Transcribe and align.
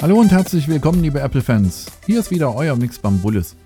Hallo 0.00 0.20
und 0.20 0.30
herzlich 0.30 0.68
willkommen, 0.68 1.02
liebe 1.02 1.18
Apple-Fans. 1.18 1.86
Hier 2.06 2.20
ist 2.20 2.30
wieder 2.30 2.54
euer 2.54 2.76
Mix 2.76 3.00
Bambulis. 3.00 3.56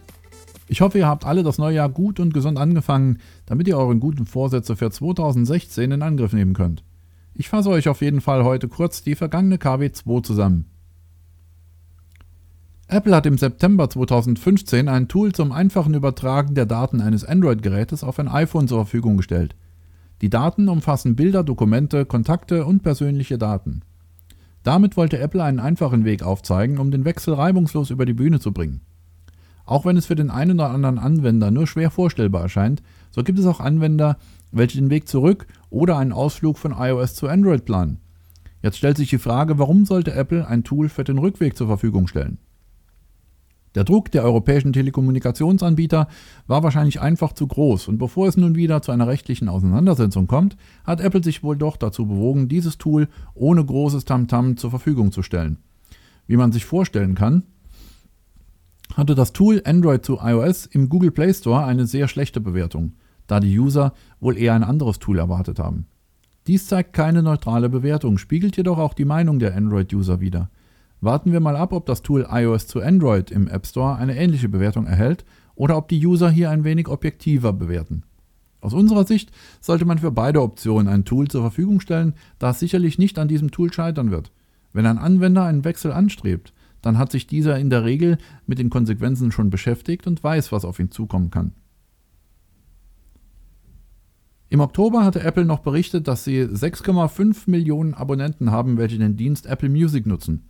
Ich 0.67 0.81
hoffe, 0.81 0.97
ihr 0.97 1.07
habt 1.07 1.27
alle 1.27 1.43
das 1.43 1.59
neue 1.59 1.75
Jahr 1.75 1.91
gut 1.91 2.21
und 2.21 2.33
gesund 2.33 2.57
angefangen, 2.57 3.19
damit 3.45 3.69
ihr 3.69 3.77
euren 3.77 4.01
guten 4.01 4.25
Vorsätze 4.25 4.75
für 4.75 4.91
2016 4.91 5.93
in 5.93 6.01
Angriff 6.01 6.33
nehmen 6.33 6.55
könnt. 6.55 6.85
Ich 7.35 7.51
fasse 7.51 7.69
euch 7.69 7.87
auf 7.87 8.01
jeden 8.01 8.23
Fall 8.23 8.45
heute 8.45 8.69
kurz 8.69 9.03
die 9.03 9.15
vergangene 9.15 9.57
KW2 9.57 10.23
zusammen. 10.23 10.65
Apple 12.89 13.15
hat 13.15 13.27
im 13.27 13.37
September 13.37 13.91
2015 13.91 14.89
ein 14.89 15.09
Tool 15.09 15.33
zum 15.33 15.53
einfachen 15.53 15.93
Übertragen 15.93 16.55
der 16.55 16.65
Daten 16.65 17.03
eines 17.03 17.27
Android-Gerätes 17.27 18.03
auf 18.03 18.19
ein 18.19 18.29
iPhone 18.29 18.69
zur 18.69 18.79
Verfügung 18.79 19.19
gestellt. 19.19 19.55
Die 20.23 20.31
Daten 20.31 20.71
umfassen 20.71 21.15
Bilder, 21.15 21.45
Dokumente, 21.45 22.07
Kontakte 22.07 22.65
und 22.65 22.83
persönliche 22.83 23.37
Daten. 23.37 23.83
Damit 24.63 24.97
wollte 24.97 25.19
Apple 25.19 25.43
einen 25.43 25.61
einfachen 25.61 26.05
Weg 26.05 26.23
aufzeigen, 26.23 26.79
um 26.79 26.91
den 26.91 27.05
Wechsel 27.05 27.35
reibungslos 27.35 27.91
über 27.91 28.07
die 28.07 28.13
Bühne 28.13 28.39
zu 28.39 28.53
bringen. 28.53 28.81
Auch 29.65 29.85
wenn 29.85 29.97
es 29.97 30.07
für 30.07 30.15
den 30.15 30.31
einen 30.31 30.59
oder 30.59 30.71
anderen 30.71 30.99
Anwender 30.99 31.51
nur 31.51 31.67
schwer 31.67 31.91
vorstellbar 31.91 32.43
erscheint, 32.43 32.83
so 33.11 33.23
gibt 33.23 33.39
es 33.39 33.47
auch 33.47 33.61
Anwender, 33.61 34.19
welche 34.51 34.79
den 34.79 34.91
Weg 34.91 35.09
zurück 35.09 35.47
oder 35.71 35.99
einen 35.99 36.13
Ausflug 36.13 36.59
von 36.59 36.73
iOS 36.73 37.15
zu 37.15 37.29
Android 37.29 37.65
planen. 37.65 38.01
Jetzt 38.63 38.79
stellt 38.79 38.97
sich 38.97 39.11
die 39.11 39.19
Frage, 39.19 39.59
warum 39.59 39.85
sollte 39.85 40.15
Apple 40.15 40.47
ein 40.47 40.63
Tool 40.63 40.89
für 40.89 41.05
den 41.05 41.19
Rückweg 41.19 41.57
zur 41.57 41.67
Verfügung 41.67 42.07
stellen? 42.07 42.39
Der 43.75 43.85
Druck 43.85 44.11
der 44.11 44.25
europäischen 44.25 44.73
Telekommunikationsanbieter 44.73 46.09
war 46.47 46.63
wahrscheinlich 46.63 47.01
einfach 47.01 47.33
zu 47.33 47.47
groß 47.47 47.89
und 47.89 47.99
bevor 47.99 48.29
es 48.29 48.37
nun 48.37 48.55
wieder 48.55 48.83
zu 48.83 48.93
einer 48.93 49.07
rechtlichen 49.07 49.49
Auseinandersetzung 49.49 50.27
kommt, 50.27 50.57
hat 50.85 51.01
Apple 51.01 51.23
sich 51.23 51.43
wohl 51.43 51.57
doch 51.57 51.77
dazu 51.77 52.07
bewogen, 52.07 52.49
dieses 52.49 52.77
Tool 52.77 53.09
ohne 53.35 53.65
großes 53.65 54.05
Tamtam 54.05 54.53
-Tam 54.53 54.57
zur 54.57 54.71
Verfügung 54.71 55.11
zu 55.11 55.23
stellen. 55.23 55.59
Wie 56.27 56.37
man 56.37 56.53
sich 56.53 56.65
vorstellen 56.65 57.15
kann, 57.15 57.45
hatte 58.95 59.15
das 59.15 59.33
Tool 59.33 59.63
Android 59.65 60.05
zu 60.05 60.19
iOS 60.23 60.67
im 60.67 60.89
Google 60.89 61.11
Play 61.11 61.33
Store 61.33 61.65
eine 61.65 61.87
sehr 61.87 62.09
schlechte 62.09 62.41
Bewertung, 62.41 62.93
da 63.27 63.41
die 63.41 63.59
User 63.59 63.95
wohl 64.21 64.37
eher 64.37 64.55
ein 64.55 64.65
anderes 64.65 64.99
Tool 64.99 65.19
erwartet 65.19 65.59
haben. 65.59 65.87
Dies 66.47 66.67
zeigt 66.67 66.93
keine 66.93 67.23
neutrale 67.23 67.69
Bewertung, 67.69 68.19
spiegelt 68.19 68.57
jedoch 68.57 68.79
auch 68.79 68.95
die 68.95 69.05
Meinung 69.05 69.39
der 69.39 69.57
Android-User 69.57 70.21
wider. 70.21 70.51
Warten 71.03 71.33
wir 71.33 71.41
mal 71.41 71.57
ab, 71.57 71.73
ob 71.73 71.85
das 71.87 72.03
Tool 72.03 72.29
iOS 72.31 72.69
zu 72.69 72.81
Android 72.81 73.33
im 73.33 73.49
App 73.49 73.67
Store 73.67 73.97
eine 73.97 74.17
ähnliche 74.17 74.49
Bewertung 74.49 74.87
erhält 74.87 75.25
oder 75.57 75.77
ob 75.77 75.89
die 75.89 76.07
User 76.07 76.31
hier 76.31 76.49
ein 76.49 76.63
wenig 76.63 76.87
objektiver 76.87 77.53
bewerten. 77.53 78.05
Aus 78.61 78.73
unserer 78.73 79.05
Sicht 79.05 79.33
sollte 79.61 79.85
man 79.85 79.99
für 79.99 80.13
beide 80.13 80.41
Optionen 80.41 80.87
ein 80.87 81.05
Tool 81.05 81.27
zur 81.27 81.41
Verfügung 81.41 81.81
stellen, 81.81 82.15
da 82.39 82.51
es 82.51 82.61
sicherlich 82.61 82.99
nicht 82.99 83.19
an 83.19 83.27
diesem 83.27 83.51
Tool 83.51 83.73
scheitern 83.73 84.13
wird. 84.13 84.31
Wenn 84.73 84.87
ein 84.87 84.99
Anwender 84.99 85.43
einen 85.43 85.65
Wechsel 85.65 85.91
anstrebt, 85.91 86.55
dann 86.83 86.99
hat 86.99 87.11
sich 87.11 87.27
dieser 87.27 87.59
in 87.59 87.69
der 87.69 87.85
Regel 87.85 88.17
mit 88.47 88.61
den 88.61 88.71
Konsequenzen 88.71 89.33
schon 89.33 89.51
beschäftigt 89.51 90.07
und 90.07 90.23
weiß, 90.23 90.53
was 90.53 90.65
auf 90.65 90.79
ihn 90.79 90.93
zukommen 90.93 91.33
kann. 91.33 91.51
Im 94.51 94.61
Oktober 94.61 95.05
hatte 95.05 95.25
Apple 95.25 95.47
noch 95.47 95.61
berichtet, 95.61 96.07
dass 96.07 96.23
sie 96.23 96.43
6,5 96.45 97.51
Millionen 97.51 97.93
Abonnenten 97.93 98.53
haben, 98.53 98.77
welche 98.77 98.99
den 98.99 99.17
Dienst 99.17 99.47
Apple 99.47 99.69
Music 99.69 100.07
nutzen. 100.07 100.49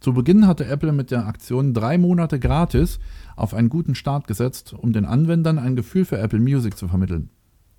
Zu 0.00 0.12
Beginn 0.12 0.46
hatte 0.46 0.66
Apple 0.66 0.92
mit 0.92 1.10
der 1.10 1.26
Aktion 1.26 1.74
drei 1.74 1.98
Monate 1.98 2.38
gratis 2.38 3.00
auf 3.34 3.52
einen 3.52 3.68
guten 3.68 3.94
Start 3.94 4.28
gesetzt, 4.28 4.72
um 4.72 4.92
den 4.92 5.04
Anwendern 5.04 5.58
ein 5.58 5.74
Gefühl 5.74 6.04
für 6.04 6.18
Apple 6.18 6.38
Music 6.38 6.76
zu 6.76 6.86
vermitteln. 6.86 7.30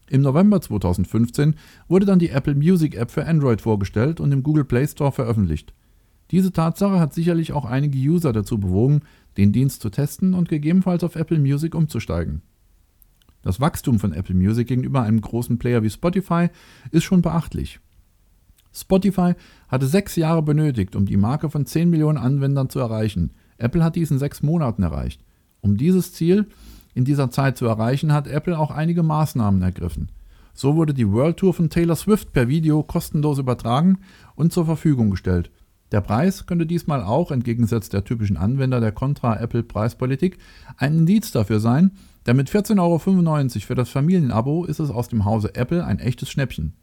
Im 0.09 0.21
November 0.21 0.59
2015 0.59 1.55
wurde 1.87 2.05
dann 2.05 2.19
die 2.19 2.29
Apple 2.29 2.55
Music 2.55 2.95
App 2.95 3.11
für 3.11 3.25
Android 3.25 3.61
vorgestellt 3.61 4.19
und 4.19 4.31
im 4.31 4.43
Google 4.43 4.65
Play 4.65 4.87
Store 4.87 5.11
veröffentlicht. 5.11 5.73
Diese 6.31 6.51
Tatsache 6.51 6.99
hat 6.99 7.13
sicherlich 7.13 7.53
auch 7.53 7.65
einige 7.65 7.97
User 7.97 8.33
dazu 8.33 8.59
bewogen, 8.59 9.01
den 9.37 9.51
Dienst 9.51 9.81
zu 9.81 9.89
testen 9.89 10.33
und 10.33 10.49
gegebenenfalls 10.49 11.03
auf 11.03 11.15
Apple 11.15 11.39
Music 11.39 11.73
umzusteigen. 11.73 12.41
Das 13.41 13.61
Wachstum 13.61 13.99
von 13.99 14.11
Apple 14.11 14.35
Music 14.35 14.67
gegenüber 14.67 15.03
einem 15.03 15.21
großen 15.21 15.57
Player 15.57 15.81
wie 15.83 15.89
Spotify 15.89 16.49
ist 16.91 17.03
schon 17.03 17.21
beachtlich. 17.21 17.79
Spotify 18.73 19.33
hatte 19.67 19.87
sechs 19.87 20.15
Jahre 20.15 20.41
benötigt, 20.41 20.95
um 20.95 21.05
die 21.05 21.17
Marke 21.17 21.49
von 21.49 21.65
10 21.65 21.89
Millionen 21.89 22.17
Anwendern 22.17 22.69
zu 22.69 22.79
erreichen. 22.79 23.31
Apple 23.57 23.83
hat 23.83 23.95
dies 23.95 24.11
in 24.11 24.19
sechs 24.19 24.41
Monaten 24.41 24.83
erreicht. 24.83 25.23
Um 25.61 25.77
dieses 25.77 26.13
Ziel 26.13 26.47
in 26.93 27.05
dieser 27.05 27.29
Zeit 27.29 27.57
zu 27.57 27.65
erreichen, 27.65 28.13
hat 28.13 28.27
Apple 28.27 28.57
auch 28.57 28.71
einige 28.71 29.03
Maßnahmen 29.03 29.61
ergriffen. 29.61 30.09
So 30.53 30.75
wurde 30.75 30.93
die 30.93 31.09
World 31.09 31.37
Tour 31.37 31.53
von 31.53 31.69
Taylor 31.69 31.95
Swift 31.95 32.33
per 32.33 32.47
Video 32.47 32.83
kostenlos 32.83 33.39
übertragen 33.39 33.99
und 34.35 34.51
zur 34.51 34.65
Verfügung 34.65 35.09
gestellt. 35.09 35.51
Der 35.91 36.01
Preis 36.01 36.45
könnte 36.45 36.65
diesmal 36.65 37.01
auch, 37.01 37.31
entgegengesetzt 37.31 37.93
der 37.93 38.03
typischen 38.03 38.37
Anwender 38.37 38.79
der 38.79 38.91
Contra-Apple-Preispolitik, 38.91 40.37
ein 40.77 40.99
Indiz 40.99 41.31
dafür 41.31 41.59
sein, 41.59 41.91
denn 42.27 42.35
mit 42.35 42.49
14,95 42.49 42.79
Euro 42.79 43.65
für 43.65 43.75
das 43.75 43.89
Familienabo 43.89 44.65
ist 44.65 44.79
es 44.79 44.91
aus 44.91 45.07
dem 45.07 45.25
Hause 45.25 45.55
Apple 45.55 45.83
ein 45.83 45.99
echtes 45.99 46.29
Schnäppchen. 46.29 46.73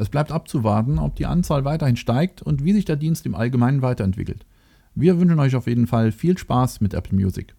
Es 0.00 0.08
bleibt 0.08 0.32
abzuwarten, 0.32 0.98
ob 0.98 1.14
die 1.16 1.26
Anzahl 1.26 1.66
weiterhin 1.66 1.96
steigt 1.96 2.40
und 2.40 2.64
wie 2.64 2.72
sich 2.72 2.86
der 2.86 2.96
Dienst 2.96 3.26
im 3.26 3.34
Allgemeinen 3.34 3.82
weiterentwickelt. 3.82 4.46
Wir 4.94 5.20
wünschen 5.20 5.38
euch 5.38 5.54
auf 5.54 5.66
jeden 5.66 5.86
Fall 5.86 6.10
viel 6.10 6.38
Spaß 6.38 6.80
mit 6.80 6.94
Apple 6.94 7.14
Music. 7.14 7.54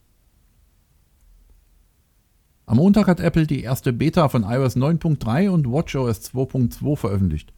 Am 2.65 2.77
Montag 2.77 3.07
hat 3.07 3.19
Apple 3.19 3.45
die 3.45 3.61
erste 3.61 3.93
Beta 3.93 4.27
von 4.27 4.41
iOS 4.41 4.75
9.3 4.75 5.49
und 5.49 5.71
WatchOS 5.71 6.33
2.2 6.33 6.95
veröffentlicht. 6.95 7.53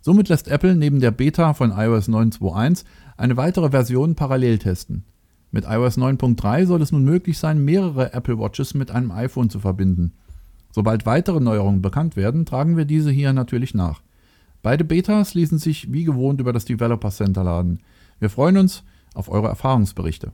Somit 0.00 0.28
lässt 0.28 0.48
Apple 0.48 0.74
neben 0.74 0.98
der 0.98 1.12
Beta 1.12 1.54
von 1.54 1.70
iOS 1.70 2.08
9.2.1 2.08 2.84
eine 3.16 3.36
weitere 3.36 3.70
Version 3.70 4.16
parallel 4.16 4.58
testen. 4.58 5.04
Mit 5.52 5.64
iOS 5.64 5.96
9.3 5.96 6.66
soll 6.66 6.82
es 6.82 6.90
nun 6.90 7.04
möglich 7.04 7.38
sein, 7.38 7.64
mehrere 7.64 8.12
Apple 8.12 8.40
Watches 8.40 8.74
mit 8.74 8.90
einem 8.90 9.12
iPhone 9.12 9.48
zu 9.48 9.60
verbinden. 9.60 10.14
Sobald 10.72 11.06
weitere 11.06 11.38
Neuerungen 11.38 11.82
bekannt 11.82 12.16
werden, 12.16 12.46
tragen 12.46 12.76
wir 12.76 12.84
diese 12.84 13.12
hier 13.12 13.32
natürlich 13.32 13.74
nach. 13.74 14.02
Beide 14.64 14.82
Betas 14.82 15.34
ließen 15.34 15.58
sich 15.58 15.92
wie 15.92 16.04
gewohnt 16.04 16.40
über 16.40 16.54
das 16.54 16.64
Developer 16.64 17.10
Center 17.10 17.44
laden. 17.44 17.80
Wir 18.18 18.30
freuen 18.30 18.56
uns 18.56 18.82
auf 19.12 19.28
eure 19.28 19.48
Erfahrungsberichte. 19.48 20.32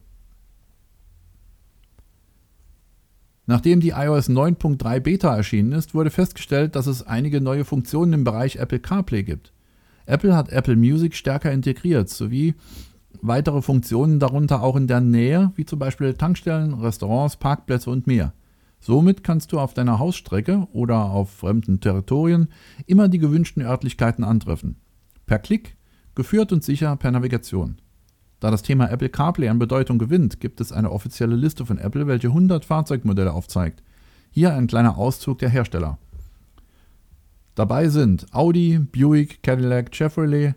Nachdem 3.47 3.81
die 3.81 3.89
iOS 3.89 4.29
9.3 4.31 5.01
Beta 5.01 5.35
erschienen 5.35 5.73
ist, 5.73 5.97
wurde 5.97 6.11
festgestellt, 6.11 6.77
dass 6.77 6.87
es 6.87 7.03
einige 7.03 7.41
neue 7.41 7.65
Funktionen 7.65 8.13
im 8.13 8.23
Bereich 8.23 8.55
Apple 8.55 8.79
CarPlay 8.79 9.25
gibt. 9.25 9.53
Apple 10.07 10.37
hat 10.37 10.51
Apple 10.51 10.77
Music 10.77 11.17
stärker 11.17 11.51
integriert, 11.51 12.09
sowie 12.09 12.55
weitere 13.23 13.63
Funktionen 13.63 14.21
darunter 14.21 14.63
auch 14.63 14.77
in 14.77 14.87
der 14.87 15.01
Nähe, 15.01 15.51
wie 15.57 15.65
zum 15.65 15.81
Beispiel 15.81 16.15
Tankstellen, 16.15 16.75
Restaurants, 16.75 17.37
Parkplätze 17.37 17.91
und 17.91 18.07
mehr. 18.07 18.33
Somit 18.81 19.23
kannst 19.23 19.53
du 19.53 19.61
auf 19.61 19.75
deiner 19.75 19.99
Hausstrecke 19.99 20.67
oder 20.73 21.05
auf 21.05 21.31
fremden 21.31 21.81
Territorien 21.81 22.49
immer 22.87 23.09
die 23.09 23.19
gewünschten 23.19 23.63
Örtlichkeiten 23.63 24.25
antreffen. 24.25 24.77
Per 25.27 25.39
Klick, 25.39 25.77
geführt 26.15 26.53
und 26.53 26.65
sicher 26.65 26.97
per 26.97 27.11
Navigation. 27.11 27.81
Da 28.41 28.51
das 28.51 28.63
Thema 28.63 28.91
Apple 28.91 29.11
CarPlay 29.11 29.49
an 29.49 29.59
Bedeutung 29.59 29.99
gewinnt, 29.99 30.41
gibt 30.41 30.63
es 30.63 30.73
eine 30.73 30.91
offizielle 30.91 31.37
Liste 31.37 31.67
von 31.67 31.79
Apple, 31.79 32.07
welche 32.07 32.29
100 32.29 32.65
Fahrzeugmodelle 32.65 33.33
aufzeigt. 33.33 33.83
Hier 34.31 34.55
ein 34.55 34.67
kleiner 34.67 34.97
Auszug 34.97 35.39
der 35.39 35.51
Hersteller. 35.51 35.99
Dabei 37.55 37.89
sind 37.89 38.33
Audi, 38.33 38.79
Buick, 38.79 39.43
Cadillac, 39.43 39.91
Chevrolet, 39.95 40.55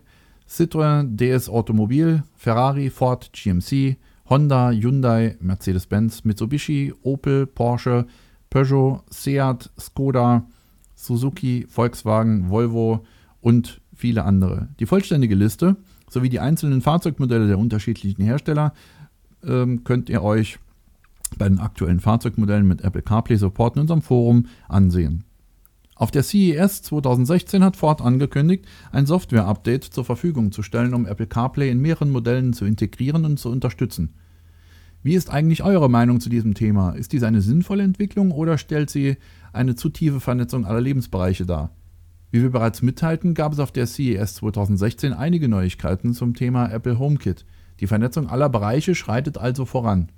Citroën, 0.48 1.16
DS 1.16 1.50
Automobil, 1.50 2.22
Ferrari, 2.34 2.88
Ford, 2.88 3.30
GMC, 3.34 3.96
Honda, 4.28 4.70
Hyundai, 4.70 5.36
Mercedes-Benz, 5.40 6.24
Mitsubishi, 6.24 6.94
Opel, 7.02 7.46
Porsche, 7.46 8.06
Peugeot, 8.50 9.02
Seat, 9.10 9.70
Skoda, 9.78 10.46
Suzuki, 10.94 11.66
Volkswagen, 11.68 12.50
Volvo 12.50 13.04
und 13.40 13.80
viele 13.94 14.24
andere. 14.24 14.68
Die 14.80 14.86
vollständige 14.86 15.34
Liste 15.34 15.76
sowie 16.08 16.28
die 16.28 16.40
einzelnen 16.40 16.80
Fahrzeugmodelle 16.80 17.46
der 17.46 17.58
unterschiedlichen 17.58 18.22
Hersteller 18.22 18.72
ähm, 19.44 19.84
könnt 19.84 20.08
ihr 20.08 20.22
euch 20.22 20.58
bei 21.36 21.48
den 21.48 21.58
aktuellen 21.58 22.00
Fahrzeugmodellen 22.00 22.66
mit 22.66 22.82
Apple 22.82 23.02
CarPlay 23.02 23.36
Support 23.36 23.76
in 23.76 23.82
unserem 23.82 24.02
Forum 24.02 24.46
ansehen. 24.68 25.24
Auf 25.96 26.10
der 26.10 26.24
CES 26.24 26.82
2016 26.82 27.62
hat 27.62 27.76
Ford 27.76 28.00
angekündigt, 28.00 28.66
ein 28.90 29.06
Software-Update 29.06 29.84
zur 29.84 30.04
Verfügung 30.04 30.50
zu 30.50 30.62
stellen, 30.62 30.92
um 30.92 31.06
Apple 31.06 31.28
CarPlay 31.28 31.70
in 31.70 31.80
mehreren 31.80 32.10
Modellen 32.10 32.52
zu 32.52 32.64
integrieren 32.64 33.24
und 33.24 33.38
zu 33.38 33.48
unterstützen. 33.48 34.14
Wie 35.04 35.14
ist 35.14 35.30
eigentlich 35.30 35.62
eure 35.62 35.88
Meinung 35.88 36.18
zu 36.18 36.30
diesem 36.30 36.54
Thema? 36.54 36.92
Ist 36.92 37.12
dies 37.12 37.22
eine 37.22 37.42
sinnvolle 37.42 37.84
Entwicklung 37.84 38.32
oder 38.32 38.58
stellt 38.58 38.90
sie 38.90 39.18
eine 39.52 39.76
zu 39.76 39.88
tiefe 39.88 40.18
Vernetzung 40.18 40.64
aller 40.64 40.80
Lebensbereiche 40.80 41.46
dar? 41.46 41.76
Wie 42.32 42.42
wir 42.42 42.50
bereits 42.50 42.82
mitteilten, 42.82 43.34
gab 43.34 43.52
es 43.52 43.60
auf 43.60 43.70
der 43.70 43.86
CES 43.86 44.34
2016 44.36 45.12
einige 45.12 45.48
Neuigkeiten 45.48 46.14
zum 46.14 46.34
Thema 46.34 46.68
Apple 46.72 46.98
HomeKit. 46.98 47.44
Die 47.78 47.86
Vernetzung 47.86 48.28
aller 48.28 48.48
Bereiche 48.48 48.96
schreitet 48.96 49.38
also 49.38 49.64
voran. 49.64 50.10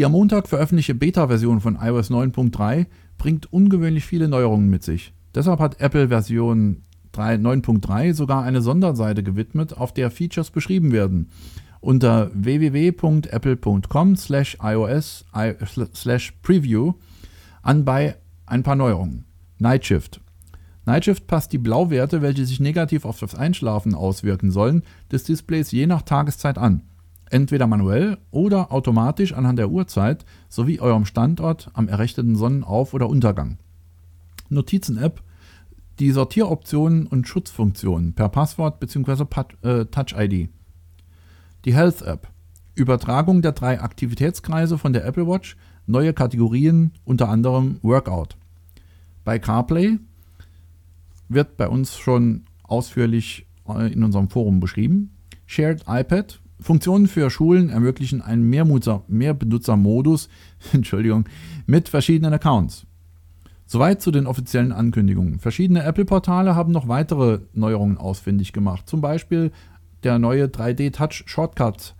Die 0.00 0.06
am 0.06 0.12
Montag 0.12 0.48
veröffentlichte 0.48 0.94
Beta-Version 0.94 1.60
von 1.60 1.76
iOS 1.78 2.10
9.3 2.10 2.86
bringt 3.18 3.52
ungewöhnlich 3.52 4.06
viele 4.06 4.28
Neuerungen 4.28 4.70
mit 4.70 4.82
sich. 4.82 5.12
Deshalb 5.34 5.60
hat 5.60 5.78
Apple 5.78 6.08
Version 6.08 6.84
9.3 7.14 8.14
sogar 8.14 8.42
eine 8.42 8.62
Sonderseite 8.62 9.22
gewidmet, 9.22 9.76
auf 9.76 9.92
der 9.92 10.10
Features 10.10 10.52
beschrieben 10.52 10.90
werden. 10.92 11.28
Unter 11.80 12.30
www.apple.com 12.32 14.16
slash 14.16 14.56
iOS 14.62 15.26
slash 15.94 16.32
preview 16.40 16.94
anbei 17.60 18.16
ein 18.46 18.62
paar 18.62 18.76
Neuerungen. 18.76 19.26
Night 19.58 19.84
Shift. 19.84 20.22
Night 20.86 21.04
Shift 21.04 21.26
passt 21.26 21.52
die 21.52 21.58
Blauwerte, 21.58 22.22
welche 22.22 22.46
sich 22.46 22.58
negativ 22.58 23.04
auf 23.04 23.20
das 23.20 23.34
Einschlafen 23.34 23.94
auswirken 23.94 24.50
sollen, 24.50 24.82
des 25.12 25.24
Displays 25.24 25.70
je 25.72 25.86
nach 25.86 26.00
Tageszeit 26.00 26.56
an. 26.56 26.84
Entweder 27.30 27.66
manuell 27.66 28.18
oder 28.30 28.72
automatisch 28.72 29.32
anhand 29.32 29.58
der 29.58 29.70
Uhrzeit 29.70 30.24
sowie 30.48 30.80
eurem 30.80 31.06
Standort 31.06 31.70
am 31.72 31.88
errechneten 31.88 32.36
Sonnenauf- 32.36 32.92
oder 32.92 33.08
Untergang. 33.08 33.58
Notizen-App 34.48 35.22
die 36.00 36.10
Sortieroptionen 36.12 37.06
und 37.06 37.28
Schutzfunktionen 37.28 38.14
per 38.14 38.30
Passwort 38.30 38.80
bzw. 38.80 39.26
Äh, 39.62 39.84
Touch-ID. 39.84 40.48
Die 41.66 41.74
Health 41.74 42.02
App. 42.02 42.28
Übertragung 42.74 43.42
der 43.42 43.52
drei 43.52 43.80
Aktivitätskreise 43.80 44.78
von 44.78 44.94
der 44.94 45.04
Apple 45.04 45.26
Watch, 45.26 45.56
neue 45.86 46.14
Kategorien, 46.14 46.92
unter 47.04 47.28
anderem 47.28 47.78
Workout. 47.82 48.38
Bei 49.24 49.38
CarPlay 49.38 49.98
wird 51.28 51.58
bei 51.58 51.68
uns 51.68 51.98
schon 51.98 52.44
ausführlich 52.62 53.46
äh, 53.68 53.92
in 53.92 54.02
unserem 54.02 54.30
Forum 54.30 54.58
beschrieben. 54.58 55.10
Shared 55.46 55.84
iPad. 55.86 56.40
Funktionen 56.60 57.06
für 57.06 57.30
Schulen 57.30 57.70
ermöglichen 57.70 58.22
einen 58.22 58.48
Mehrbenutzermodus 59.08 60.28
Entschuldigung, 60.72 61.24
mit 61.66 61.88
verschiedenen 61.88 62.32
Accounts. 62.32 62.86
Soweit 63.66 64.02
zu 64.02 64.10
den 64.10 64.26
offiziellen 64.26 64.72
Ankündigungen. 64.72 65.38
Verschiedene 65.38 65.84
Apple-Portale 65.84 66.56
haben 66.56 66.72
noch 66.72 66.88
weitere 66.88 67.40
Neuerungen 67.52 67.98
ausfindig 67.98 68.52
gemacht. 68.52 68.88
Zum 68.88 69.00
Beispiel 69.00 69.52
der 70.02 70.18
neue 70.18 70.46
3D 70.46 70.92
Touch 70.92 71.22
Shortcut, 71.26 71.94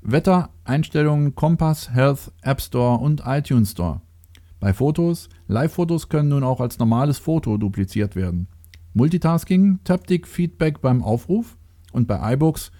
Wetter, 0.00 0.50
Einstellungen, 0.64 1.34
Kompass, 1.34 1.92
Health, 1.92 2.32
App 2.40 2.62
Store 2.62 2.98
und 2.98 3.22
iTunes 3.26 3.72
Store. 3.72 4.00
Bei 4.58 4.72
Fotos, 4.72 5.28
Live-Fotos 5.48 6.08
können 6.08 6.30
nun 6.30 6.44
auch 6.44 6.60
als 6.60 6.78
normales 6.78 7.18
Foto 7.18 7.58
dupliziert 7.58 8.16
werden. 8.16 8.48
Multitasking, 8.94 9.80
Taptic 9.84 10.26
Feedback 10.26 10.80
beim 10.80 11.02
Aufruf 11.02 11.58
und 11.92 12.06
bei 12.06 12.32
iBooks 12.32 12.70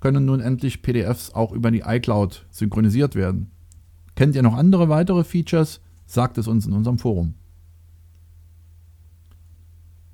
können 0.00 0.24
nun 0.24 0.40
endlich 0.40 0.82
PDFs 0.82 1.32
auch 1.32 1.52
über 1.52 1.70
die 1.70 1.82
iCloud 1.86 2.46
synchronisiert 2.50 3.14
werden. 3.14 3.50
Kennt 4.14 4.34
ihr 4.34 4.42
noch 4.42 4.56
andere 4.56 4.88
weitere 4.88 5.24
Features? 5.24 5.80
Sagt 6.06 6.38
es 6.38 6.48
uns 6.48 6.66
in 6.66 6.72
unserem 6.72 6.98
Forum. 6.98 7.34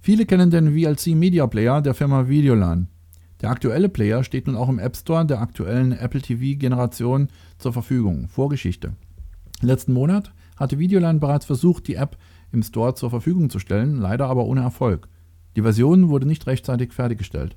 Viele 0.00 0.26
kennen 0.26 0.50
den 0.50 0.72
VLC 0.72 1.16
Media 1.16 1.46
Player 1.46 1.80
der 1.80 1.94
Firma 1.94 2.28
Videolan. 2.28 2.88
Der 3.40 3.50
aktuelle 3.50 3.88
Player 3.88 4.22
steht 4.22 4.46
nun 4.46 4.56
auch 4.56 4.68
im 4.68 4.78
App 4.78 4.96
Store 4.96 5.26
der 5.26 5.40
aktuellen 5.40 5.92
Apple 5.92 6.22
TV-Generation 6.22 7.28
zur 7.58 7.72
Verfügung. 7.72 8.28
Vorgeschichte. 8.28 8.92
Letzten 9.62 9.92
Monat 9.92 10.32
hatte 10.56 10.78
Videolan 10.78 11.20
bereits 11.20 11.44
versucht, 11.44 11.88
die 11.88 11.96
App 11.96 12.16
im 12.52 12.62
Store 12.62 12.94
zur 12.94 13.10
Verfügung 13.10 13.50
zu 13.50 13.58
stellen, 13.58 13.96
leider 13.96 14.26
aber 14.28 14.44
ohne 14.44 14.62
Erfolg. 14.62 15.08
Die 15.56 15.62
Version 15.62 16.08
wurde 16.08 16.26
nicht 16.26 16.46
rechtzeitig 16.46 16.92
fertiggestellt. 16.92 17.56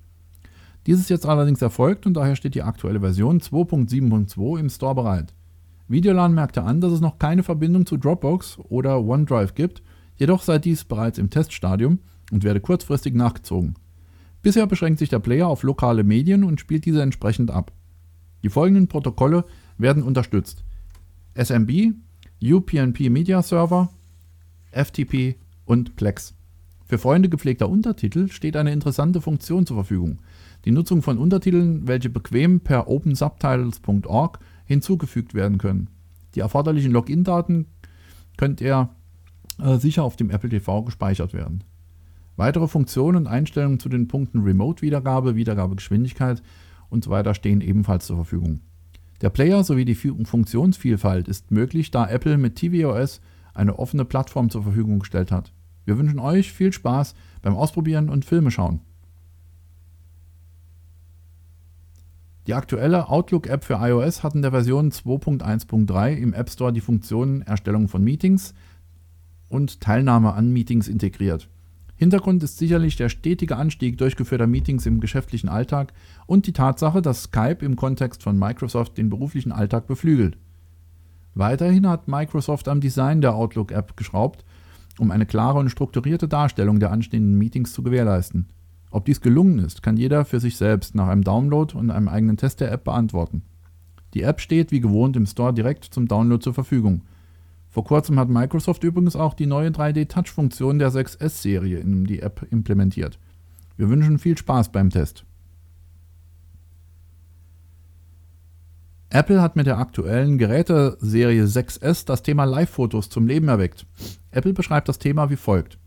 Dies 0.86 1.00
ist 1.00 1.10
jetzt 1.10 1.26
allerdings 1.26 1.62
erfolgt 1.62 2.06
und 2.06 2.14
daher 2.14 2.36
steht 2.36 2.56
die 2.56 2.64
aktuelle 2.64 3.00
Version 3.00 3.40
2.7.2 3.40 4.60
im 4.60 4.70
Store 4.70 4.96
bereit. 4.96 5.34
Videolan 5.88 6.34
merkte 6.34 6.64
an, 6.64 6.82
dass 6.82 6.92
es 6.92 7.02
noch 7.02 7.20
keine 7.20 7.44
Verbindung 7.44 7.86
zu 7.86 7.98
Dropbox 7.98 8.60
oder 8.70 9.04
OneDrive 9.04 9.56
gibt, 9.56 9.82
jedoch 10.18 10.44
sei 10.44 10.60
dies 10.60 10.84
bereits 10.84 11.18
im 11.18 11.30
Teststadium 11.30 12.00
und 12.32 12.44
werde 12.44 12.60
kurzfristig 12.62 13.16
nachgezogen. 13.16 13.76
Bisher 14.42 14.68
beschränkt 14.68 15.00
sich 15.00 15.10
der 15.10 15.20
Player 15.20 15.48
auf 15.48 15.64
lokale 15.64 16.04
Medien 16.04 16.44
und 16.44 16.60
spielt 16.60 16.86
diese 16.86 17.02
entsprechend 17.02 17.52
ab. 17.52 17.72
Die 18.44 18.50
folgenden 18.50 18.88
Protokolle 18.88 19.46
werden 19.78 20.04
unterstützt: 20.04 20.64
SMB, 21.34 21.94
UPnP 22.42 23.10
Media 23.10 23.42
Server, 23.42 23.90
FTP 24.72 25.36
und 25.66 25.96
Plex. 25.96 26.36
Für 26.90 26.98
Freunde 26.98 27.30
gepflegter 27.30 27.70
Untertitel 27.70 28.30
steht 28.30 28.58
eine 28.58 28.74
interessante 28.74 29.22
Funktion 29.22 29.68
zur 29.68 29.78
Verfügung. 29.78 30.22
Die 30.66 30.72
Nutzung 30.72 31.04
von 31.04 31.20
Untertiteln, 31.20 31.88
welche 31.88 32.10
bequem 32.10 32.62
per 32.62 32.88
opensubtitles.org 32.88 34.40
hinzugefügt 34.66 35.36
werden 35.36 35.60
können. 35.60 35.90
Die 36.34 36.40
erforderlichen 36.40 36.92
Login-Daten 36.92 37.68
könnt 38.38 38.60
ihr 38.60 38.90
äh, 39.62 39.78
sicher 39.78 40.04
auf 40.04 40.16
dem 40.16 40.32
Apple 40.32 40.50
TV 40.50 40.82
gespeichert 40.82 41.32
werden. 41.36 41.64
Weitere 42.38 42.68
Funktionen 42.68 43.18
und 43.18 43.28
Einstellungen 43.28 43.80
zu 43.80 43.88
den 43.88 44.08
Punkten 44.08 44.40
Remote-Wiedergabe, 44.40 45.36
Wiedergabegeschwindigkeit 45.36 46.42
und 46.90 47.04
so 47.04 47.12
weiter 47.12 47.36
stehen 47.36 47.62
ebenfalls 47.62 48.08
zur 48.08 48.16
Verfügung. 48.16 48.62
Der 49.22 49.30
Player 49.30 49.64
sowie 49.64 49.86
die 49.86 49.94
Funktionsvielfalt 49.94 51.28
ist 51.28 51.52
möglich, 51.52 51.92
da 51.92 52.10
Apple 52.10 52.40
mit 52.40 52.56
tvOS 52.56 53.22
eine 53.54 53.78
offene 53.78 54.06
Plattform 54.06 54.50
zur 54.50 54.64
Verfügung 54.64 54.98
gestellt 54.98 55.32
hat. 55.32 55.54
Wir 55.90 55.98
wünschen 55.98 56.20
euch 56.20 56.54
viel 56.54 56.72
Spaß 56.72 57.16
beim 57.42 57.56
Ausprobieren 57.56 58.10
und 58.10 58.24
Filme 58.24 58.52
schauen. 58.52 58.82
Die 62.46 62.54
aktuelle 62.54 63.10
Outlook-App 63.10 63.64
für 63.64 63.80
iOS 63.82 64.22
hat 64.22 64.36
in 64.36 64.44
der 64.44 64.52
Version 64.52 64.92
2.1.3 64.92 66.14
im 66.14 66.34
App 66.36 66.52
Store 66.52 66.72
die 66.72 66.82
Funktionen 66.82 67.42
Erstellung 67.42 67.88
von 67.88 68.04
Meetings 68.04 68.54
und 69.48 69.82
Teilnahme 69.82 70.34
an 70.34 70.52
Meetings 70.52 70.88
integriert. 70.88 71.50
Hintergrund 71.96 72.44
ist 72.44 72.60
sicherlich 72.60 72.96
der 72.96 73.10
stetige 73.10 73.58
Anstieg 73.58 73.98
durchgeführter 73.98 74.46
Meetings 74.46 74.86
im 74.86 75.00
geschäftlichen 75.00 75.50
Alltag 75.50 75.94
und 76.28 76.46
die 76.46 76.54
Tatsache, 76.54 77.02
dass 77.02 77.24
Skype 77.24 77.66
im 77.66 77.76
Kontext 77.76 78.22
von 78.22 78.38
Microsoft 78.38 79.00
den 79.00 79.10
beruflichen 79.10 79.52
Alltag 79.52 79.88
beflügelt. 79.88 80.38
Weiterhin 81.34 81.88
hat 81.88 82.08
Microsoft 82.08 82.68
am 82.68 82.80
Design 82.80 83.22
der 83.22 83.34
Outlook-App 83.34 83.98
geschraubt, 83.98 84.46
um 85.00 85.12
eine 85.12 85.26
klare 85.26 85.60
und 85.60 85.70
strukturierte 85.70 86.28
Darstellung 86.28 86.80
der 86.80 86.92
anstehenden 86.92 87.38
Meetings 87.38 87.74
zu 87.74 87.84
gewährleisten. 87.84 88.48
Ob 88.92 89.06
dies 89.06 89.22
gelungen 89.22 89.60
ist, 89.60 89.84
kann 89.84 89.98
jeder 89.98 90.26
für 90.26 90.40
sich 90.40 90.58
selbst 90.58 90.96
nach 90.96 91.08
einem 91.08 91.24
Download 91.24 91.78
und 91.78 91.92
einem 91.92 92.08
eigenen 92.08 92.38
Test 92.38 92.60
der 92.60 92.72
App 92.72 92.84
beantworten. 92.84 93.44
Die 94.14 94.24
App 94.24 94.42
steht 94.42 94.72
wie 94.72 94.80
gewohnt 94.80 95.16
im 95.16 95.28
Store 95.28 95.54
direkt 95.54 95.86
zum 95.86 96.08
Download 96.08 96.44
zur 96.44 96.54
Verfügung 96.54 97.04
vor 97.70 97.84
kurzem 97.84 98.18
hat 98.20 98.30
Microsoft 98.30 98.84
übrigens 98.84 99.16
auch 99.16 99.36
die 99.36 99.46
neue 99.46 99.70
3D-Touch-Funktion 99.70 100.80
der 100.80 100.92
6S-Serie 100.92 101.78
in 101.78 102.06
die 102.06 102.20
App 102.20 102.48
implementiert. 102.50 103.20
Wir 103.78 103.90
wünschen 103.90 104.18
viel 104.18 104.38
Spaß 104.38 104.72
beim 104.72 104.90
Test. 104.90 105.24
Apple 109.12 109.42
hat 109.42 109.56
mit 109.56 109.66
der 109.66 109.80
aktuellen 109.80 110.38
Geräteserie 110.38 111.46
6S 111.46 112.06
das 112.06 112.22
Thema 112.22 112.44
Live-Fotos 112.44 113.10
zum 113.10 113.26
Leben 113.26 113.48
erweckt. 113.48 113.88
Apple 114.30 114.54
beschreibt 114.54 114.88
das 114.88 115.00
Thema 115.00 115.32
wie 115.32 115.36
folgt. 115.36 115.80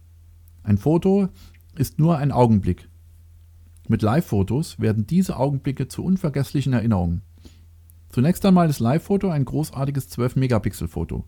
Ein 0.65 0.77
Foto 0.77 1.29
ist 1.77 2.01
nur 2.01 2.19
ein 2.19 2.33
Augenblick. 2.33 2.89
Mit 3.87 4.03
Live-Fotos 4.03 4.81
werden 4.81 5.07
diese 5.07 5.37
Augenblicke 5.37 5.87
zu 5.87 6.05
unvergesslichen 6.05 6.73
Erinnerungen. 6.73 7.23
Zunächst 8.09 8.45
einmal 8.45 8.69
ist 8.69 8.81
Live-Foto 8.81 9.29
ein 9.29 9.45
großartiges 9.45 10.11
12-Megapixel-Foto. 10.11 11.25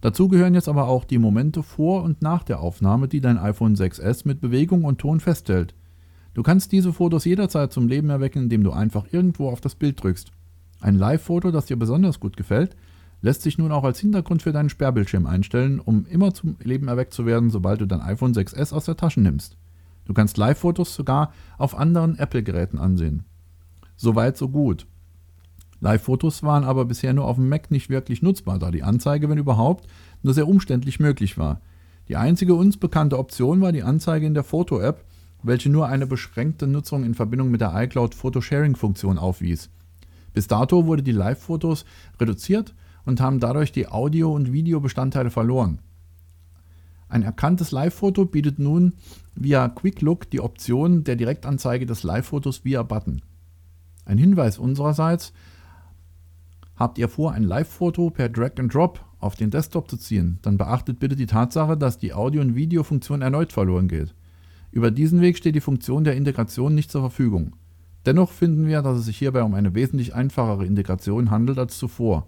Dazu 0.00 0.26
gehören 0.26 0.54
jetzt 0.54 0.68
aber 0.68 0.88
auch 0.88 1.04
die 1.04 1.18
Momente 1.18 1.62
vor 1.62 2.02
und 2.02 2.22
nach 2.22 2.42
der 2.42 2.58
Aufnahme, 2.58 3.06
die 3.06 3.20
dein 3.20 3.38
iPhone 3.38 3.76
6S 3.76 4.22
mit 4.24 4.40
Bewegung 4.40 4.82
und 4.82 4.98
Ton 4.98 5.20
festhält. 5.20 5.76
Du 6.34 6.42
kannst 6.42 6.72
diese 6.72 6.92
Fotos 6.92 7.24
jederzeit 7.24 7.72
zum 7.72 7.86
Leben 7.86 8.10
erwecken, 8.10 8.42
indem 8.42 8.64
du 8.64 8.72
einfach 8.72 9.06
irgendwo 9.12 9.48
auf 9.48 9.60
das 9.60 9.76
Bild 9.76 10.02
drückst. 10.02 10.32
Ein 10.80 10.96
Live-Foto, 10.96 11.50
das 11.50 11.66
dir 11.66 11.76
besonders 11.76 12.20
gut 12.20 12.36
gefällt, 12.36 12.76
lässt 13.22 13.42
sich 13.42 13.58
nun 13.58 13.72
auch 13.72 13.84
als 13.84 13.98
Hintergrund 13.98 14.42
für 14.42 14.52
deinen 14.52 14.68
Sperrbildschirm 14.68 15.26
einstellen, 15.26 15.80
um 15.80 16.06
immer 16.06 16.34
zum 16.34 16.56
Leben 16.62 16.88
erweckt 16.88 17.14
zu 17.14 17.26
werden, 17.26 17.50
sobald 17.50 17.80
du 17.80 17.86
dein 17.86 18.02
iPhone 18.02 18.34
6S 18.34 18.72
aus 18.72 18.84
der 18.84 18.96
Tasche 18.96 19.20
nimmst. 19.20 19.56
Du 20.04 20.14
kannst 20.14 20.36
Live-Fotos 20.36 20.94
sogar 20.94 21.32
auf 21.58 21.76
anderen 21.76 22.18
Apple-Geräten 22.18 22.78
ansehen. 22.78 23.24
Soweit, 23.96 24.36
so 24.36 24.48
gut. 24.48 24.86
Live-Fotos 25.80 26.42
waren 26.42 26.64
aber 26.64 26.84
bisher 26.84 27.12
nur 27.12 27.26
auf 27.26 27.36
dem 27.36 27.48
Mac 27.48 27.70
nicht 27.70 27.90
wirklich 27.90 28.22
nutzbar, 28.22 28.58
da 28.58 28.70
die 28.70 28.82
Anzeige, 28.82 29.28
wenn 29.28 29.38
überhaupt, 29.38 29.86
nur 30.22 30.34
sehr 30.34 30.48
umständlich 30.48 31.00
möglich 31.00 31.36
war. 31.38 31.60
Die 32.08 32.16
einzige 32.16 32.54
uns 32.54 32.76
bekannte 32.76 33.18
Option 33.18 33.60
war 33.60 33.72
die 33.72 33.82
Anzeige 33.82 34.26
in 34.26 34.34
der 34.34 34.44
Foto-App, 34.44 35.04
welche 35.42 35.68
nur 35.68 35.88
eine 35.88 36.06
beschränkte 36.06 36.66
Nutzung 36.66 37.04
in 37.04 37.14
Verbindung 37.14 37.50
mit 37.50 37.60
der 37.60 37.74
iCloud 37.74 38.14
Photo-Sharing-Funktion 38.14 39.18
aufwies. 39.18 39.70
Bis 40.36 40.48
dato 40.48 40.84
wurde 40.84 41.02
die 41.02 41.12
Live-Fotos 41.12 41.86
reduziert 42.20 42.74
und 43.06 43.22
haben 43.22 43.40
dadurch 43.40 43.72
die 43.72 43.88
Audio- 43.88 44.34
und 44.34 44.52
Videobestandteile 44.52 45.30
verloren. 45.30 45.78
Ein 47.08 47.22
erkanntes 47.22 47.70
Live-Foto 47.70 48.26
bietet 48.26 48.58
nun 48.58 48.92
via 49.34 49.66
Quick 49.70 50.02
Look 50.02 50.28
die 50.28 50.42
Option 50.42 51.04
der 51.04 51.16
Direktanzeige 51.16 51.86
des 51.86 52.02
Live-Fotos 52.02 52.66
via 52.66 52.82
Button. 52.82 53.22
Ein 54.04 54.18
Hinweis 54.18 54.58
unsererseits, 54.58 55.32
Habt 56.76 56.98
ihr 56.98 57.08
vor, 57.08 57.32
ein 57.32 57.42
Live-Foto 57.42 58.10
per 58.10 58.28
Drag 58.28 58.58
and 58.58 58.74
Drop 58.74 59.02
auf 59.18 59.36
den 59.36 59.50
Desktop 59.50 59.88
zu 59.88 59.96
ziehen, 59.96 60.38
dann 60.42 60.58
beachtet 60.58 60.98
bitte 60.98 61.16
die 61.16 61.24
Tatsache, 61.24 61.78
dass 61.78 61.96
die 61.96 62.12
Audio- 62.12 62.42
und 62.42 62.56
Videofunktion 62.56 63.22
erneut 63.22 63.54
verloren 63.54 63.88
geht. 63.88 64.14
Über 64.70 64.90
diesen 64.90 65.22
Weg 65.22 65.38
steht 65.38 65.54
die 65.54 65.62
Funktion 65.62 66.04
der 66.04 66.14
Integration 66.14 66.74
nicht 66.74 66.90
zur 66.90 67.00
Verfügung. 67.00 67.56
Dennoch 68.06 68.30
finden 68.30 68.68
wir, 68.68 68.82
dass 68.82 68.98
es 68.98 69.06
sich 69.06 69.18
hierbei 69.18 69.42
um 69.42 69.54
eine 69.54 69.74
wesentlich 69.74 70.14
einfachere 70.14 70.64
Integration 70.64 71.30
handelt 71.30 71.58
als 71.58 71.76
zuvor. 71.76 72.26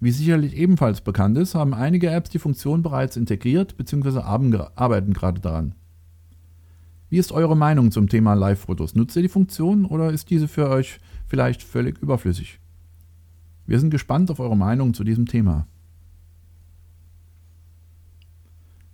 Wie 0.00 0.10
sicherlich 0.10 0.54
ebenfalls 0.54 1.00
bekannt 1.00 1.38
ist, 1.38 1.54
haben 1.54 1.72
einige 1.72 2.10
Apps 2.10 2.28
die 2.28 2.38
Funktion 2.38 2.82
bereits 2.82 3.16
integriert 3.16 3.76
bzw. 3.78 4.18
arbeiten 4.18 5.12
gerade 5.14 5.40
daran. 5.40 5.74
Wie 7.08 7.18
ist 7.18 7.32
eure 7.32 7.56
Meinung 7.56 7.90
zum 7.90 8.08
Thema 8.08 8.34
Live-Fotos? 8.34 8.94
Nutzt 8.94 9.16
ihr 9.16 9.22
die 9.22 9.28
Funktion 9.28 9.86
oder 9.86 10.10
ist 10.10 10.28
diese 10.28 10.48
für 10.48 10.68
euch 10.68 10.98
vielleicht 11.26 11.62
völlig 11.62 11.98
überflüssig? 11.98 12.58
Wir 13.66 13.78
sind 13.78 13.90
gespannt 13.90 14.30
auf 14.30 14.40
eure 14.40 14.56
Meinung 14.56 14.92
zu 14.92 15.04
diesem 15.04 15.26
Thema. 15.26 15.66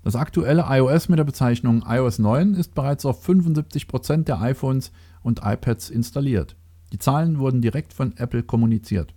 Das 0.04 0.14
aktuelle 0.14 0.66
iOS 0.68 1.08
mit 1.08 1.18
der 1.18 1.24
Bezeichnung 1.24 1.84
iOS 1.86 2.18
9 2.18 2.54
ist 2.54 2.74
bereits 2.74 3.04
auf 3.04 3.26
75% 3.26 4.24
der 4.24 4.40
iPhones 4.40 4.92
und 5.22 5.40
iPads 5.44 5.90
installiert. 5.90 6.56
Die 6.92 6.98
Zahlen 6.98 7.38
wurden 7.38 7.60
direkt 7.60 7.92
von 7.92 8.16
Apple 8.16 8.42
kommuniziert. 8.42 9.14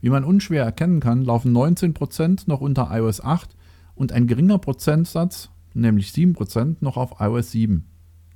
Wie 0.00 0.10
man 0.10 0.24
unschwer 0.24 0.64
erkennen 0.64 1.00
kann, 1.00 1.22
laufen 1.22 1.56
19% 1.56 2.44
noch 2.46 2.60
unter 2.60 2.88
iOS 2.92 3.20
8 3.20 3.56
und 3.94 4.12
ein 4.12 4.26
geringer 4.26 4.58
Prozentsatz, 4.58 5.50
nämlich 5.74 6.10
7%, 6.10 6.76
noch 6.80 6.96
auf 6.96 7.20
iOS 7.20 7.50
7. 7.52 7.86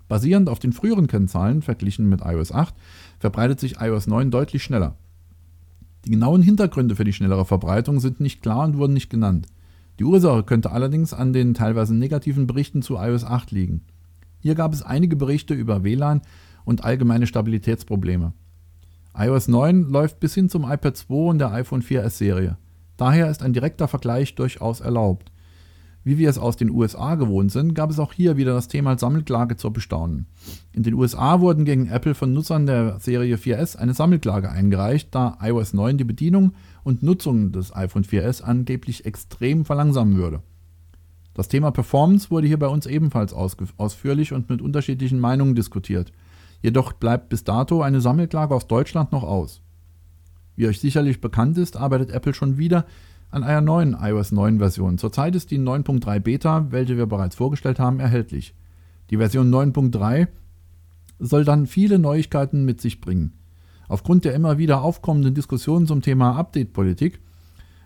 Basierend 0.08 0.48
auf 0.48 0.58
den 0.58 0.72
früheren 0.72 1.06
Kennzahlen 1.06 1.62
verglichen 1.62 2.08
mit 2.08 2.22
iOS 2.24 2.50
8 2.50 2.74
verbreitet 3.18 3.60
sich 3.60 3.80
iOS 3.80 4.06
9 4.08 4.30
deutlich 4.30 4.62
schneller. 4.62 4.96
Die 6.04 6.10
genauen 6.10 6.42
Hintergründe 6.42 6.96
für 6.96 7.04
die 7.04 7.12
schnellere 7.12 7.44
Verbreitung 7.44 8.00
sind 8.00 8.20
nicht 8.20 8.42
klar 8.42 8.64
und 8.64 8.78
wurden 8.78 8.94
nicht 8.94 9.10
genannt. 9.10 9.46
Die 9.98 10.04
Ursache 10.04 10.42
könnte 10.42 10.72
allerdings 10.72 11.12
an 11.12 11.32
den 11.32 11.52
teilweise 11.52 11.94
negativen 11.94 12.46
Berichten 12.46 12.80
zu 12.80 12.96
iOS 12.96 13.24
8 13.24 13.50
liegen. 13.50 13.82
Hier 14.40 14.54
gab 14.54 14.72
es 14.72 14.82
einige 14.82 15.14
Berichte 15.14 15.52
über 15.54 15.84
WLAN 15.84 16.22
und 16.64 16.84
allgemeine 16.84 17.26
Stabilitätsprobleme. 17.26 18.32
iOS 19.16 19.48
9 19.48 19.90
läuft 19.90 20.20
bis 20.20 20.34
hin 20.34 20.48
zum 20.48 20.62
iPad 20.64 20.96
2 20.96 21.14
und 21.14 21.38
der 21.38 21.52
iPhone 21.52 21.82
4S 21.82 22.10
Serie. 22.10 22.56
Daher 22.96 23.30
ist 23.30 23.42
ein 23.42 23.52
direkter 23.52 23.88
Vergleich 23.88 24.34
durchaus 24.34 24.80
erlaubt. 24.80 25.32
Wie 26.02 26.16
wir 26.16 26.30
es 26.30 26.38
aus 26.38 26.56
den 26.56 26.70
USA 26.70 27.14
gewohnt 27.16 27.52
sind, 27.52 27.74
gab 27.74 27.90
es 27.90 27.98
auch 27.98 28.14
hier 28.14 28.38
wieder 28.38 28.54
das 28.54 28.68
Thema 28.68 28.98
Sammelklage 28.98 29.56
zu 29.56 29.70
bestaunen. 29.70 30.26
In 30.72 30.82
den 30.82 30.94
USA 30.94 31.40
wurden 31.40 31.66
gegen 31.66 31.88
Apple 31.88 32.14
von 32.14 32.32
Nutzern 32.32 32.64
der 32.64 32.98
Serie 33.00 33.36
4S 33.36 33.76
eine 33.76 33.92
Sammelklage 33.92 34.50
eingereicht, 34.50 35.14
da 35.14 35.36
iOS 35.42 35.74
9 35.74 35.98
die 35.98 36.04
Bedienung 36.04 36.52
und 36.84 37.02
Nutzung 37.02 37.52
des 37.52 37.76
iPhone 37.76 38.04
4S 38.04 38.42
angeblich 38.42 39.04
extrem 39.04 39.66
verlangsamen 39.66 40.16
würde. 40.16 40.42
Das 41.34 41.48
Thema 41.48 41.70
Performance 41.70 42.30
wurde 42.30 42.46
hier 42.46 42.58
bei 42.58 42.68
uns 42.68 42.86
ebenfalls 42.86 43.34
ausführlich 43.34 44.32
und 44.32 44.48
mit 44.48 44.62
unterschiedlichen 44.62 45.20
Meinungen 45.20 45.54
diskutiert. 45.54 46.12
Jedoch 46.62 46.92
bleibt 46.92 47.28
bis 47.28 47.44
dato 47.44 47.82
eine 47.82 48.00
Sammelklage 48.00 48.54
aus 48.54 48.66
Deutschland 48.66 49.12
noch 49.12 49.22
aus. 49.22 49.62
Wie 50.56 50.66
euch 50.66 50.80
sicherlich 50.80 51.20
bekannt 51.20 51.56
ist, 51.56 51.76
arbeitet 51.76 52.10
Apple 52.10 52.34
schon 52.34 52.58
wieder 52.58 52.84
an 53.30 53.44
einer 53.44 53.60
neuen 53.60 53.96
iOS 53.98 54.32
9 54.32 54.58
Version. 54.58 54.98
Zurzeit 54.98 55.34
ist 55.34 55.50
die 55.50 55.58
9.3 55.58 56.20
Beta, 56.20 56.66
welche 56.70 56.96
wir 56.96 57.06
bereits 57.06 57.36
vorgestellt 57.36 57.78
haben, 57.78 58.00
erhältlich. 58.00 58.54
Die 59.10 59.16
Version 59.16 59.50
9.3 59.50 60.28
soll 61.18 61.44
dann 61.44 61.66
viele 61.66 61.98
Neuigkeiten 61.98 62.64
mit 62.64 62.80
sich 62.80 63.00
bringen. 63.00 63.32
Aufgrund 63.88 64.24
der 64.24 64.34
immer 64.34 64.58
wieder 64.58 64.82
aufkommenden 64.82 65.34
Diskussionen 65.34 65.86
zum 65.86 66.02
Thema 66.02 66.36
Update-Politik 66.36 67.20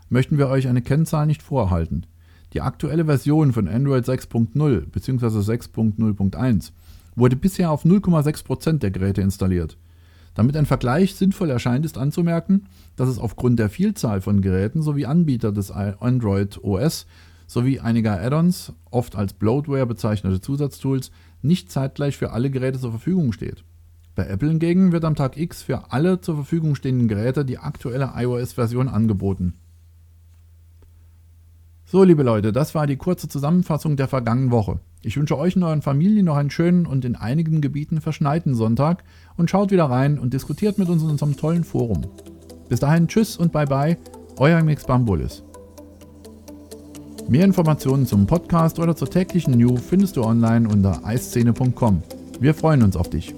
möchten 0.08 0.38
wir 0.38 0.48
euch 0.48 0.68
eine 0.68 0.82
Kennzahl 0.82 1.26
nicht 1.26 1.42
vorhalten. 1.42 2.06
Die 2.52 2.60
aktuelle 2.60 3.06
Version 3.06 3.52
von 3.52 3.68
Android 3.68 4.04
6.0 4.04 4.86
bzw. 4.90 5.26
6.0.1 5.26 6.72
wurde 7.16 7.36
bisher 7.36 7.70
auf 7.70 7.84
0,6% 7.84 8.78
der 8.78 8.90
Geräte 8.90 9.20
installiert. 9.20 9.76
Damit 10.34 10.56
ein 10.56 10.66
Vergleich 10.66 11.14
sinnvoll 11.14 11.50
erscheint, 11.50 11.84
ist 11.84 11.96
anzumerken, 11.96 12.66
dass 12.96 13.08
es 13.08 13.18
aufgrund 13.18 13.58
der 13.58 13.70
Vielzahl 13.70 14.20
von 14.20 14.40
Geräten 14.40 14.82
sowie 14.82 15.06
Anbieter 15.06 15.52
des 15.52 15.70
Android 15.70 16.62
OS 16.62 17.06
sowie 17.46 17.78
einiger 17.78 18.20
Add-ons, 18.20 18.72
oft 18.90 19.16
als 19.16 19.34
Bloatware 19.34 19.86
bezeichnete 19.86 20.40
Zusatztools, 20.40 21.10
nicht 21.42 21.70
zeitgleich 21.70 22.16
für 22.16 22.32
alle 22.32 22.50
Geräte 22.50 22.80
zur 22.80 22.90
Verfügung 22.90 23.32
steht. 23.32 23.64
Bei 24.14 24.26
Apple 24.26 24.48
hingegen 24.48 24.92
wird 24.92 25.04
am 25.04 25.14
Tag 25.14 25.36
X 25.36 25.62
für 25.62 25.92
alle 25.92 26.20
zur 26.20 26.36
Verfügung 26.36 26.74
stehenden 26.74 27.08
Geräte 27.08 27.44
die 27.44 27.58
aktuelle 27.58 28.12
iOS-Version 28.16 28.88
angeboten. 28.88 29.54
So, 31.84 32.02
liebe 32.02 32.22
Leute, 32.22 32.52
das 32.52 32.74
war 32.74 32.86
die 32.86 32.96
kurze 32.96 33.28
Zusammenfassung 33.28 33.96
der 33.96 34.08
vergangenen 34.08 34.50
Woche. 34.50 34.80
Ich 35.04 35.18
wünsche 35.18 35.38
euch 35.38 35.54
und 35.54 35.62
euren 35.62 35.82
Familien 35.82 36.24
noch 36.24 36.36
einen 36.36 36.50
schönen 36.50 36.86
und 36.86 37.04
in 37.04 37.14
einigen 37.14 37.60
Gebieten 37.60 38.00
verschneiten 38.00 38.54
Sonntag 38.54 39.04
und 39.36 39.50
schaut 39.50 39.70
wieder 39.70 39.84
rein 39.84 40.18
und 40.18 40.32
diskutiert 40.32 40.78
mit 40.78 40.88
uns 40.88 41.02
in 41.02 41.10
unserem 41.10 41.36
tollen 41.36 41.64
Forum. 41.64 42.02
Bis 42.70 42.80
dahin, 42.80 43.06
tschüss 43.06 43.36
und 43.36 43.52
bye 43.52 43.66
bye, 43.66 43.98
euer 44.38 44.62
Mix 44.62 44.84
Bambulis. 44.84 45.42
Mehr 47.28 47.44
Informationen 47.44 48.06
zum 48.06 48.26
Podcast 48.26 48.78
oder 48.78 48.96
zur 48.96 49.10
täglichen 49.10 49.58
News 49.58 49.80
findest 49.80 50.16
du 50.16 50.24
online 50.24 50.68
unter 50.68 51.04
eiszene.com. 51.04 52.02
Wir 52.40 52.54
freuen 52.54 52.82
uns 52.82 52.96
auf 52.96 53.10
dich. 53.10 53.34